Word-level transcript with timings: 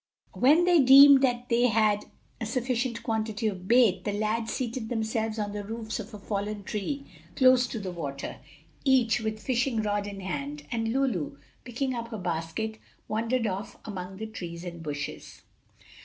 When 0.33 0.65
they 0.65 0.79
deemed 0.79 1.21
that 1.21 1.49
they 1.49 1.67
had 1.67 2.05
a 2.39 2.47
sufficient 2.47 3.03
quantity 3.03 3.45
of 3.47 3.67
bait, 3.67 4.03
the 4.03 4.11
lads 4.13 4.51
seated 4.51 4.89
themselves 4.89 5.37
on 5.37 5.51
the 5.51 5.63
roots 5.63 5.99
of 5.99 6.11
a 6.11 6.17
fallen 6.17 6.63
tree 6.63 7.05
close 7.35 7.67
to 7.67 7.77
the 7.79 7.91
water, 7.91 8.37
each, 8.83 9.19
with 9.19 9.39
fishing 9.39 9.83
rod 9.83 10.07
in 10.07 10.21
hand, 10.21 10.63
and 10.71 10.87
Lulu, 10.91 11.37
picking 11.63 11.93
up 11.93 12.07
her 12.07 12.17
basket, 12.17 12.79
wandered 13.07 13.45
off 13.45 13.77
among 13.85 14.17
the 14.17 14.25
trees 14.25 14.63
and 14.65 14.81
bushes. 14.81 15.43